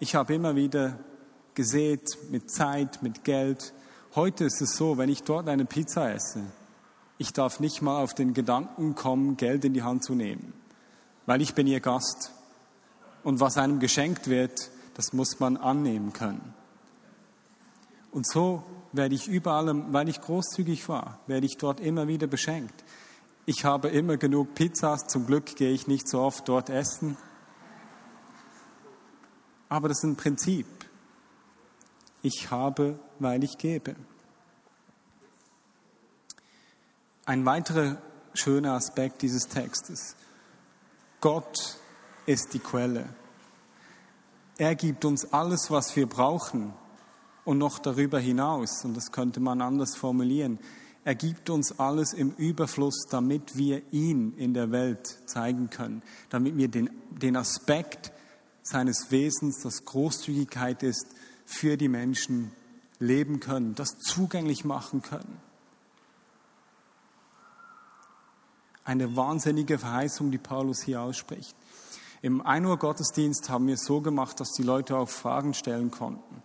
[0.00, 0.98] ich habe immer wieder
[1.54, 3.72] gesät mit Zeit, mit Geld.
[4.16, 6.42] Heute ist es so, wenn ich dort eine Pizza esse,
[7.18, 10.52] ich darf nicht mal auf den Gedanken kommen, Geld in die Hand zu nehmen,
[11.26, 12.32] weil ich bin ihr Gast.
[13.22, 16.54] Und was einem geschenkt wird, das muss man annehmen können.
[18.12, 22.84] Und so werde ich überall, weil ich großzügig war, werde ich dort immer wieder beschenkt.
[23.46, 27.16] Ich habe immer genug Pizzas, zum Glück gehe ich nicht so oft dort essen.
[29.68, 30.66] Aber das ist ein Prinzip.
[32.22, 33.96] Ich habe, weil ich gebe.
[37.26, 37.96] Ein weiterer
[38.34, 40.14] schöner Aspekt dieses Textes.
[41.22, 41.78] Gott
[42.26, 43.08] ist die Quelle.
[44.58, 46.74] Er gibt uns alles, was wir brauchen
[47.46, 50.58] und noch darüber hinaus, und das könnte man anders formulieren.
[51.04, 56.58] Er gibt uns alles im Überfluss, damit wir ihn in der Welt zeigen können, damit
[56.58, 58.12] wir den, den Aspekt
[58.62, 61.06] seines Wesens, das Großzügigkeit ist,
[61.46, 62.52] für die Menschen
[62.98, 65.40] leben können, das zugänglich machen können.
[68.84, 71.56] Eine wahnsinnige Verheißung, die Paulus hier ausspricht.
[72.20, 75.90] Im 1 Uhr Gottesdienst haben wir es so gemacht, dass die Leute auch Fragen stellen
[75.90, 76.42] konnten.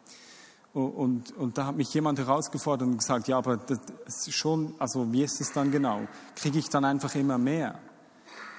[0.73, 5.12] Und, und da hat mich jemand herausgefordert und gesagt, ja, aber das ist schon, also
[5.12, 6.02] wie ist es dann genau?
[6.36, 7.80] Kriege ich dann einfach immer mehr?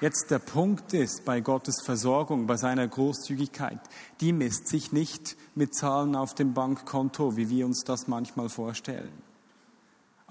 [0.01, 3.79] Jetzt der Punkt ist bei Gottes Versorgung, bei seiner Großzügigkeit,
[4.19, 9.11] die misst sich nicht mit Zahlen auf dem Bankkonto, wie wir uns das manchmal vorstellen.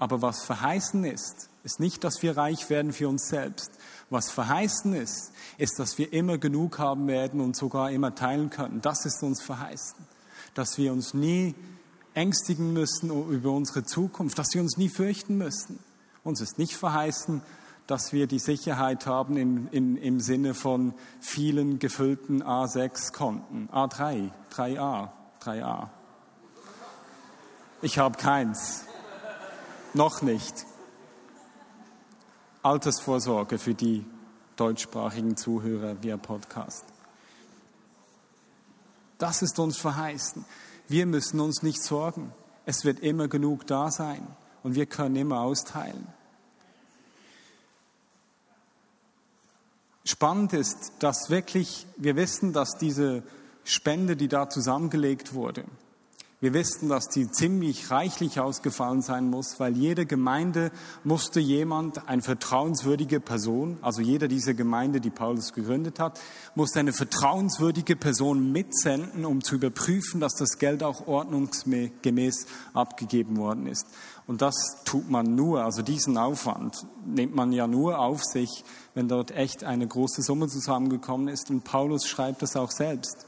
[0.01, 3.69] Aber was verheißen ist, ist nicht, dass wir reich werden für uns selbst.
[4.09, 8.81] Was verheißen ist, ist, dass wir immer genug haben werden und sogar immer teilen können.
[8.81, 10.07] Das ist uns verheißen.
[10.55, 11.53] Dass wir uns nie
[12.15, 15.77] ängstigen müssen über unsere Zukunft, dass wir uns nie fürchten müssen.
[16.23, 17.43] Uns ist nicht verheißen,
[17.85, 23.69] dass wir die Sicherheit haben im, im, im Sinne von vielen gefüllten A6-Konten.
[23.69, 25.09] A3, 3a,
[25.43, 25.89] 3a.
[27.83, 28.85] Ich habe keins.
[29.93, 30.65] Noch nicht.
[32.63, 34.05] Altersvorsorge für die
[34.55, 36.85] deutschsprachigen Zuhörer via Podcast.
[39.17, 40.45] Das ist uns verheißen.
[40.87, 42.31] Wir müssen uns nicht sorgen.
[42.65, 44.25] Es wird immer genug da sein
[44.63, 46.07] und wir können immer austeilen.
[50.05, 53.23] Spannend ist, dass wirklich, wir wissen, dass diese
[53.63, 55.65] Spende, die da zusammengelegt wurde,
[56.41, 60.71] wir wissen, dass die ziemlich reichlich ausgefallen sein muss, weil jede Gemeinde
[61.03, 66.19] musste jemand, eine vertrauenswürdige Person, also jeder dieser Gemeinde, die Paulus gegründet hat,
[66.55, 73.67] musste eine vertrauenswürdige Person mitsenden, um zu überprüfen, dass das Geld auch ordnungsgemäß abgegeben worden
[73.67, 73.85] ist.
[74.25, 78.63] Und das tut man nur, also diesen Aufwand nimmt man ja nur auf sich,
[78.95, 81.51] wenn dort echt eine große Summe zusammengekommen ist.
[81.51, 83.27] Und Paulus schreibt das auch selbst.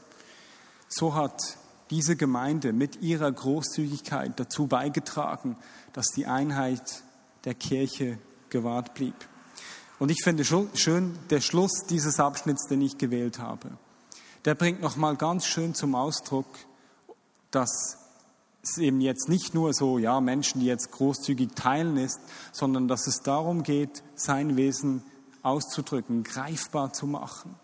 [0.88, 1.58] So hat
[1.94, 5.56] diese Gemeinde mit ihrer Großzügigkeit dazu beigetragen,
[5.92, 7.04] dass die Einheit
[7.44, 9.14] der Kirche gewahrt blieb.
[10.00, 13.70] Und ich finde schön, der Schluss dieses Abschnitts, den ich gewählt habe,
[14.44, 16.46] der bringt nochmal ganz schön zum Ausdruck,
[17.52, 17.96] dass
[18.60, 22.18] es eben jetzt nicht nur so, ja, Menschen, die jetzt großzügig teilen ist,
[22.50, 25.04] sondern dass es darum geht, sein Wesen
[25.44, 27.54] auszudrücken, greifbar zu machen.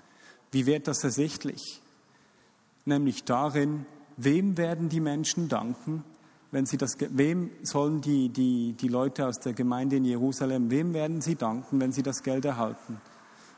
[0.52, 1.82] Wie wird das ersichtlich?
[2.84, 3.86] Nämlich darin,
[4.24, 6.04] wem werden die Menschen danken,
[6.50, 10.94] wenn sie das, wem sollen die, die, die Leute aus der Gemeinde in Jerusalem, wem
[10.94, 13.00] werden sie danken, wenn sie das Geld erhalten?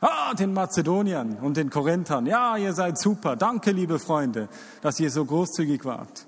[0.01, 2.25] Ah, den Mazedoniern und den Korinthern.
[2.25, 3.35] Ja, ihr seid super.
[3.35, 4.49] Danke, liebe Freunde,
[4.81, 6.27] dass ihr so großzügig wart.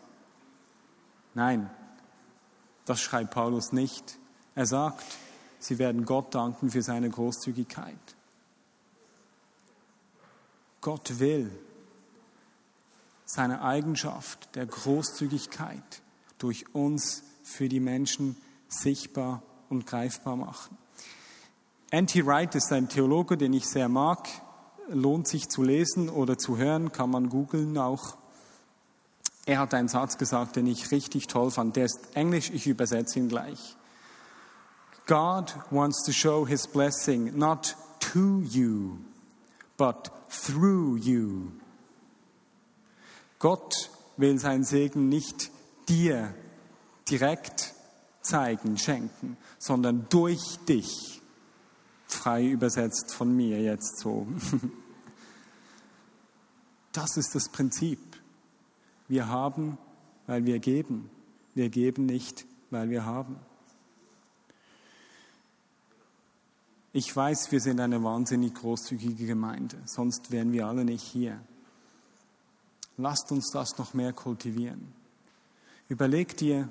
[1.34, 1.70] Nein,
[2.86, 4.18] das schreibt Paulus nicht.
[4.56, 5.04] Er sagt,
[5.60, 8.16] sie werden Gott danken für seine Großzügigkeit.
[10.80, 11.52] Gott will
[13.26, 16.02] seine Eigenschaft der Großzügigkeit
[16.38, 20.78] durch uns für die Menschen sichtbar und greifbar machen.
[21.92, 22.26] N.T.
[22.26, 24.28] Wright ist ein Theologe, den ich sehr mag.
[24.90, 28.18] Lohnt sich zu lesen oder zu hören, kann man googeln auch.
[29.46, 31.76] Er hat einen Satz gesagt, den ich richtig toll fand.
[31.76, 33.76] Der ist Englisch, ich übersetze ihn gleich.
[35.06, 38.98] God wants to show his blessing not to you,
[39.78, 41.52] but through you.
[43.40, 45.52] Gott will sein Segen nicht
[45.90, 46.34] dir
[47.10, 47.74] direkt
[48.22, 51.22] zeigen, schenken, sondern durch dich.
[52.08, 54.28] Frei übersetzt von mir jetzt so.
[56.92, 58.00] Das ist das Prinzip.
[59.10, 59.78] Wir haben,
[60.28, 61.10] weil wir geben.
[61.54, 63.36] Wir geben nicht, weil wir haben.
[66.94, 71.42] Ich weiß, wir sind eine wahnsinnig großzügige Gemeinde, sonst wären wir alle nicht hier.
[72.98, 74.94] Lasst uns das noch mehr kultivieren.
[75.90, 76.70] Überleg dir,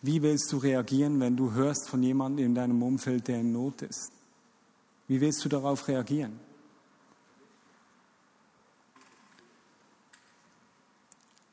[0.00, 3.82] wie willst du reagieren, wenn du hörst von jemandem in deinem Umfeld, der in Not
[3.82, 4.12] ist?
[5.08, 6.38] Wie willst du darauf reagieren?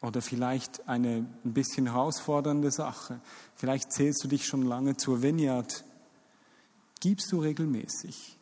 [0.02, 3.20] Oder vielleicht eine ein bisschen herausfordernde Sache.
[3.56, 5.84] Vielleicht zählst du dich schon lange zur Vineyard.
[7.00, 8.38] Gibst du regelmäßig?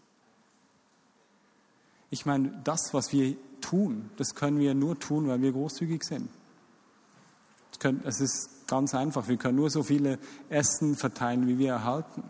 [2.10, 6.30] Ich meine, das, was wir tun, das können wir nur tun, weil wir großzügig sind.
[8.04, 9.28] Es ist ganz einfach.
[9.28, 12.24] Wir können nur so viele Essen verteilen, wie wir erhalten.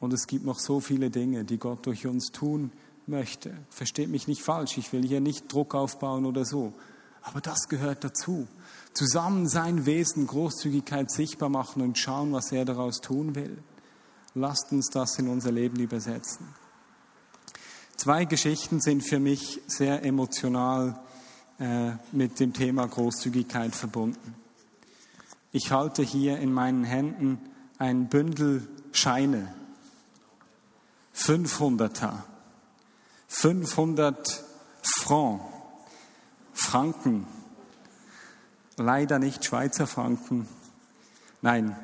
[0.00, 2.72] Und es gibt noch so viele Dinge, die Gott durch uns tun
[3.06, 3.54] möchte.
[3.70, 6.72] Versteht mich nicht falsch, ich will hier nicht Druck aufbauen oder so.
[7.22, 8.48] Aber das gehört dazu.
[8.94, 13.58] Zusammen sein Wesen, Großzügigkeit sichtbar machen und schauen, was er daraus tun will.
[14.34, 16.46] Lasst uns das in unser Leben übersetzen.
[17.96, 20.98] Zwei Geschichten sind für mich sehr emotional
[21.58, 24.34] äh, mit dem Thema Großzügigkeit verbunden.
[25.52, 27.38] Ich halte hier in meinen Händen
[27.78, 29.54] ein Bündel Scheine,
[31.14, 32.24] 500er.
[33.32, 34.44] 500
[34.82, 35.40] Franc,
[36.52, 37.26] Franken,
[38.76, 40.46] leider nicht Schweizer Franken,
[41.40, 41.74] nein,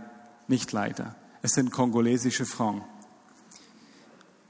[0.47, 2.85] nicht leider, es sind kongolesische Franc.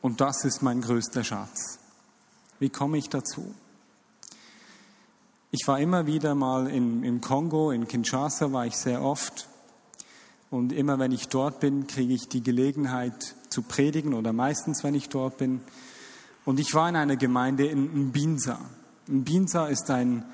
[0.01, 1.79] Und das ist mein größter Schatz.
[2.59, 3.55] Wie komme ich dazu?
[5.51, 9.49] Ich war immer wieder mal in, im Kongo, in Kinshasa war ich sehr oft.
[10.51, 14.95] Und immer wenn ich dort bin, kriege ich die Gelegenheit zu predigen oder meistens, wenn
[14.95, 15.61] ich dort bin,
[16.45, 18.59] und ich war in einer Gemeinde in Mbinza.
[19.07, 20.25] Mbinza ist ein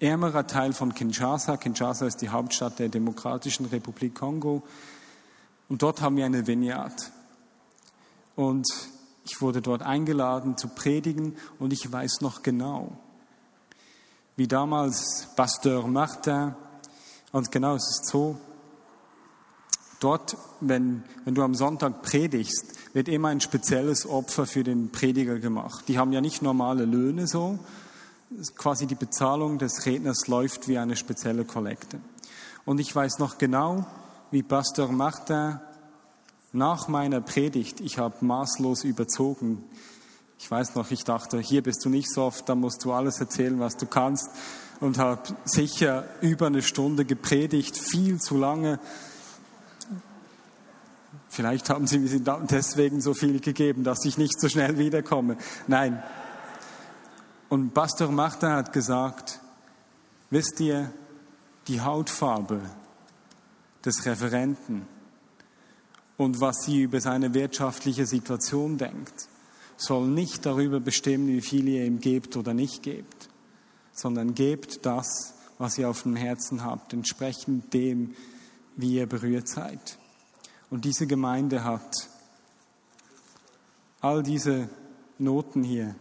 [0.00, 1.56] ärmerer Teil von Kinshasa.
[1.56, 4.64] Kinshasa ist die Hauptstadt der Demokratischen Republik Kongo.
[5.68, 7.12] Und dort haben wir eine Vineyard.
[8.36, 8.68] Und
[9.24, 12.96] ich wurde dort eingeladen zu predigen und ich weiß noch genau,
[14.36, 16.54] wie damals Pasteur Martin,
[17.32, 18.38] und genau es ist so,
[20.00, 25.38] Dort, wenn, wenn du am Sonntag predigst, wird immer ein spezielles Opfer für den Prediger
[25.38, 25.84] gemacht.
[25.88, 27.58] Die haben ja nicht normale Löhne so.
[28.56, 31.98] Quasi die Bezahlung des Redners läuft wie eine spezielle Kollekte.
[32.66, 33.86] Und ich weiß noch genau,
[34.30, 35.60] wie Pastor Martin
[36.56, 39.62] nach meiner Predigt, ich habe maßlos überzogen.
[40.38, 43.20] Ich weiß noch, ich dachte, hier bist du nicht so oft, da musst du alles
[43.20, 44.30] erzählen, was du kannst.
[44.80, 48.78] Und habe sicher über eine Stunde gepredigt, viel zu lange.
[51.28, 55.36] Vielleicht haben Sie mir deswegen so viel gegeben, dass ich nicht so schnell wiederkomme.
[55.66, 56.02] Nein.
[57.48, 59.40] Und Pastor Martin hat gesagt,
[60.30, 60.90] wisst ihr,
[61.68, 62.60] die Hautfarbe
[63.84, 64.86] des Referenten
[66.16, 69.28] und was sie über seine wirtschaftliche Situation denkt,
[69.76, 73.28] soll nicht darüber bestimmen, wie viel ihr ihm gebt oder nicht gebt,
[73.92, 78.14] sondern gebt das, was ihr auf dem Herzen habt, entsprechend dem,
[78.76, 79.98] wie ihr berührt seid.
[80.70, 82.08] Und diese Gemeinde hat
[84.00, 84.68] all diese
[85.18, 85.94] Noten hier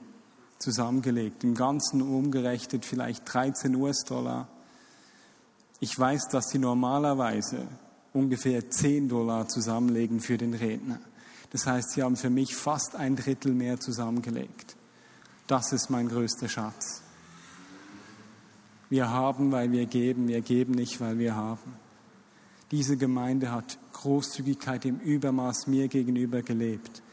[0.59, 4.47] zusammengelegt, im Ganzen umgerechnet vielleicht 13 US-Dollar.
[5.79, 7.67] Ich weiß, dass sie normalerweise
[8.15, 10.99] ungefähr 10 Dollar zusammenlegen für den Redner.
[11.51, 14.75] Das heißt, sie haben für mich fast ein Drittel mehr zusammengelegt.
[15.47, 17.01] Das ist mein größter Schatz.
[18.89, 21.75] Wir haben, weil wir geben, wir geben nicht, weil wir haben.
[22.71, 27.03] Diese Gemeinde hat Großzügigkeit im Übermaß mir gegenüber gelebt.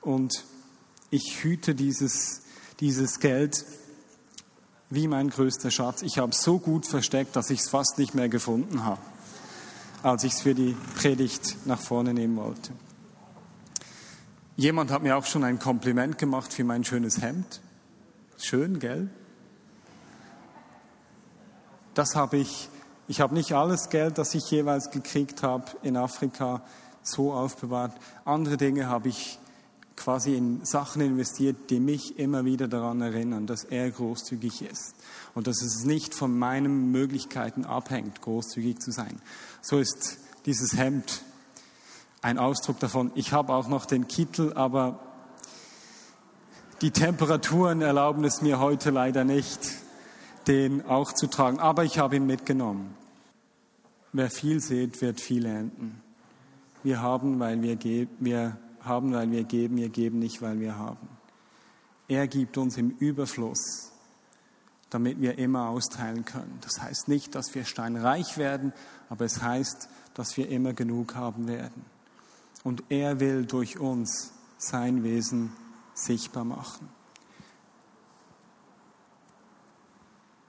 [0.00, 0.44] Und
[1.10, 2.42] ich hüte dieses,
[2.80, 3.64] dieses Geld
[4.88, 6.02] wie mein größter Schatz.
[6.02, 9.00] Ich habe es so gut versteckt, dass ich es fast nicht mehr gefunden habe,
[10.02, 12.72] als ich es für die Predigt nach vorne nehmen wollte.
[14.56, 17.60] Jemand hat mir auch schon ein Kompliment gemacht für mein schönes Hemd.
[18.36, 19.08] Schön, gell?
[21.94, 22.68] Das habe ich,
[23.08, 26.62] ich habe nicht alles Geld, das ich jeweils gekriegt habe in Afrika,
[27.02, 27.92] so aufbewahrt.
[28.24, 29.38] Andere Dinge habe ich
[30.00, 34.94] quasi in Sachen investiert, die mich immer wieder daran erinnern, dass er großzügig ist
[35.34, 39.20] und dass es nicht von meinen Möglichkeiten abhängt, großzügig zu sein.
[39.60, 41.22] So ist dieses Hemd
[42.22, 43.12] ein Ausdruck davon.
[43.14, 45.00] Ich habe auch noch den Kittel, aber
[46.80, 49.60] die Temperaturen erlauben es mir heute leider nicht,
[50.46, 51.60] den auch zu tragen.
[51.60, 52.94] Aber ich habe ihn mitgenommen.
[54.14, 56.00] Wer viel sät, wird viel ernten.
[56.82, 57.78] Wir haben, weil wir,
[58.18, 61.08] wir haben, weil wir geben, wir geben nicht, weil wir haben.
[62.08, 63.92] Er gibt uns im Überfluss,
[64.90, 66.58] damit wir immer austeilen können.
[66.62, 68.72] Das heißt nicht, dass wir steinreich werden,
[69.08, 71.84] aber es heißt, dass wir immer genug haben werden.
[72.64, 75.52] Und er will durch uns sein Wesen
[75.94, 76.88] sichtbar machen.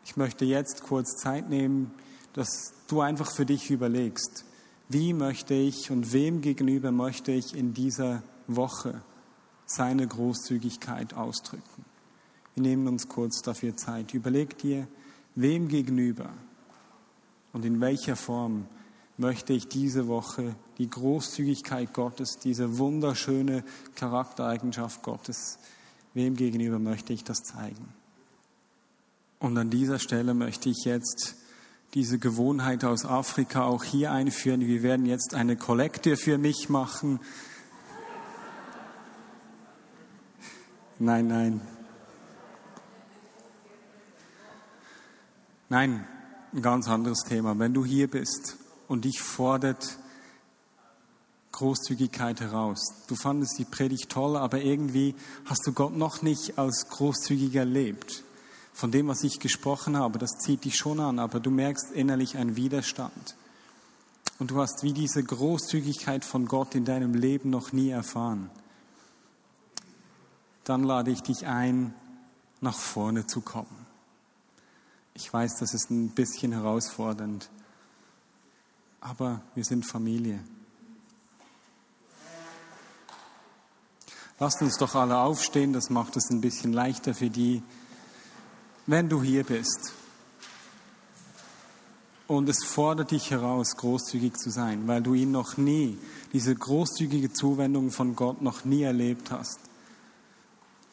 [0.03, 1.93] Ich möchte jetzt kurz Zeit nehmen,
[2.33, 4.45] dass du einfach für dich überlegst,
[4.91, 9.01] wie möchte ich und wem gegenüber möchte ich in dieser Woche
[9.65, 11.85] seine Großzügigkeit ausdrücken.
[12.55, 14.13] Wir nehmen uns kurz dafür Zeit.
[14.13, 14.87] Überleg dir,
[15.35, 16.29] wem gegenüber
[17.53, 18.65] und in welcher Form
[19.17, 23.63] möchte ich diese Woche die Großzügigkeit Gottes, diese wunderschöne
[23.95, 25.59] Charaktereigenschaft Gottes,
[26.13, 27.93] wem gegenüber möchte ich das zeigen?
[29.39, 31.35] Und an dieser Stelle möchte ich jetzt
[31.93, 34.61] diese Gewohnheit aus Afrika auch hier einführen.
[34.61, 37.19] Wir werden jetzt eine Kollekte für mich machen.
[40.99, 41.61] Nein, nein.
[45.69, 46.05] Nein,
[46.53, 47.57] ein ganz anderes Thema.
[47.57, 49.97] Wenn du hier bist und dich fordert
[51.51, 52.79] Großzügigkeit heraus.
[53.07, 55.15] Du fandest die Predigt toll, aber irgendwie
[55.45, 58.23] hast du Gott noch nicht als großzügig erlebt.
[58.73, 62.37] Von dem, was ich gesprochen habe, das zieht dich schon an, aber du merkst innerlich
[62.37, 63.35] einen Widerstand.
[64.39, 68.49] Und du hast wie diese Großzügigkeit von Gott in deinem Leben noch nie erfahren.
[70.63, 71.93] Dann lade ich dich ein,
[72.59, 73.85] nach vorne zu kommen.
[75.13, 77.49] Ich weiß, das ist ein bisschen herausfordernd
[79.01, 80.39] aber wir sind Familie.
[84.39, 87.61] Lasst uns doch alle aufstehen, das macht es ein bisschen leichter für die,
[88.87, 89.93] wenn du hier bist.
[92.27, 95.97] Und es fordert dich heraus, großzügig zu sein, weil du ihn noch nie,
[96.31, 99.59] diese großzügige Zuwendung von Gott noch nie erlebt hast.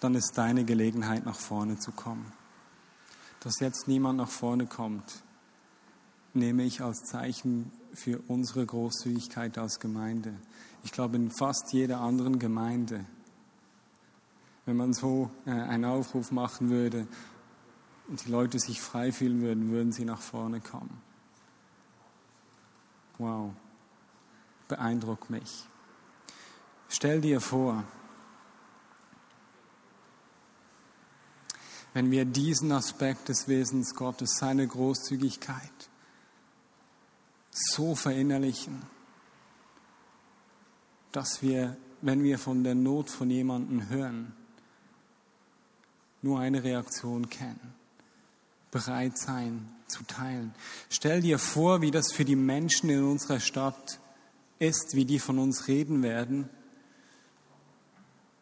[0.01, 2.32] Dann ist deine Gelegenheit, nach vorne zu kommen.
[3.41, 5.22] Dass jetzt niemand nach vorne kommt,
[6.34, 10.34] nehme ich als Zeichen für unsere Großzügigkeit als Gemeinde.
[10.82, 13.05] Ich glaube, in fast jeder anderen Gemeinde,
[14.66, 17.07] wenn man so äh, einen Aufruf machen würde
[18.09, 21.02] die Leute sich frei fühlen würden, würden sie nach vorne kommen.
[23.18, 23.52] Wow,
[24.66, 25.66] beeindruckt mich.
[26.88, 27.84] Stell dir vor,
[31.92, 35.90] wenn wir diesen Aspekt des Wesens Gottes, seine Großzügigkeit,
[37.50, 38.82] so verinnerlichen,
[41.12, 44.32] dass wir, wenn wir von der Not von jemandem hören,
[46.22, 47.78] nur eine Reaktion kennen.
[48.71, 50.55] Bereit sein zu teilen.
[50.91, 54.01] Stell dir vor, wie das für die Menschen in unserer Stadt
[54.59, 56.49] ist, wie die von uns reden werden,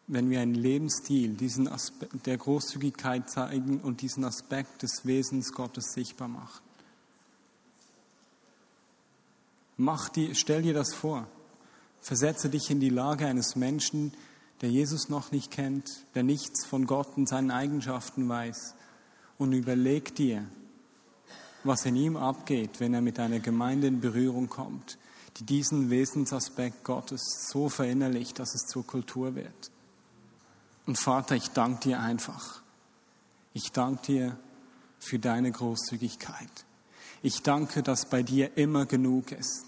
[0.07, 5.93] wenn wir einen Lebensstil, diesen Aspekt der Großzügigkeit zeigen und diesen Aspekt des Wesens Gottes
[5.93, 6.63] sichtbar machen.
[9.75, 11.27] Mach die, stell dir das vor.
[12.01, 14.13] Versetze dich in die Lage eines Menschen,
[14.61, 18.75] der Jesus noch nicht kennt, der nichts von Gott und seinen Eigenschaften weiß.
[19.37, 20.45] Und überleg dir,
[21.63, 24.97] was in ihm abgeht, wenn er mit einer Gemeinde in Berührung kommt,
[25.37, 27.21] die diesen Wesensaspekt Gottes
[27.51, 29.71] so verinnerlicht, dass es zur Kultur wird.
[30.85, 32.61] Und Vater, ich danke dir einfach.
[33.53, 34.37] Ich danke dir
[34.99, 36.65] für deine Großzügigkeit.
[37.21, 39.65] Ich danke, dass bei dir immer genug ist.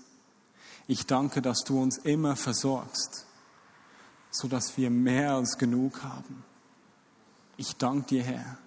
[0.88, 3.28] Ich danke, dass du uns immer versorgst,
[4.32, 6.43] so dass wir mehr als genug haben.
[7.57, 8.57] Ich danke dir, Herr,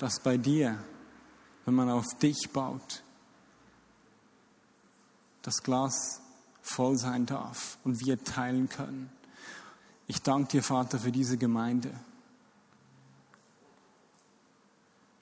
[0.00, 0.82] dass bei dir,
[1.66, 3.02] wenn man auf dich baut,
[5.42, 6.22] das Glas
[6.62, 9.12] voll sein darf und wir teilen können.
[10.06, 11.92] Ich danke dir, Vater, für diese Gemeinde,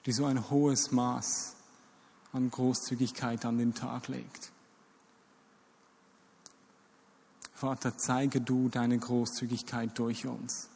[0.05, 1.55] die so ein hohes Maß
[2.31, 4.53] an Großzügigkeit an den Tag legt.
[7.53, 10.69] Vater, zeige du deine Großzügigkeit durch uns.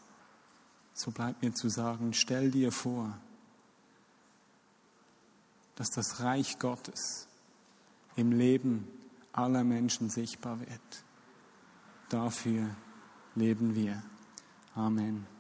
[0.94, 3.18] So bleibt mir zu sagen, stell dir vor,
[5.76, 7.28] dass das Reich Gottes
[8.16, 8.88] im Leben
[9.32, 11.04] aller Menschen sichtbar wird.
[12.10, 12.76] Dafür
[13.36, 14.04] leben wir.
[14.76, 15.33] Amen.